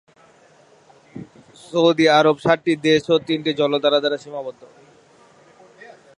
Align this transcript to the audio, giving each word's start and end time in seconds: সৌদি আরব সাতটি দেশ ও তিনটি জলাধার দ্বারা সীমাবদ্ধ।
সৌদি 1.65 2.05
আরব 2.19 2.37
সাতটি 2.45 2.73
দেশ 2.87 3.03
ও 3.13 3.15
তিনটি 3.27 3.51
জলাধার 3.59 3.95
দ্বারা 4.03 4.17
সীমাবদ্ধ। 4.23 4.61